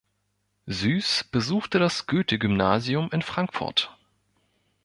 Süss 0.65 1.23
besuchte 1.25 1.77
das 1.77 2.07
Goethe-Gymnasium 2.07 3.11
in 3.11 3.21
Frankfurt. 3.21 3.95